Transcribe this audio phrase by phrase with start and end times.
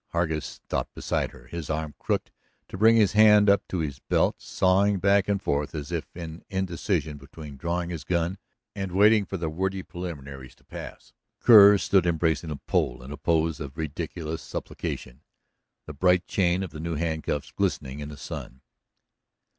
[0.13, 2.31] Hargus stopped beside her, his arm crooked
[2.69, 6.43] to bring his hand up to his belt, sawing back and forth as if in
[6.49, 8.39] indecision between drawing his gun
[8.73, 11.13] and waiting for the wordy preliminaries to pass.
[11.39, 15.21] Kerr stood embracing the pole in a pose of ridiculous supplication,
[15.85, 18.61] the bright chain of the new handcuffs glistening in the sun.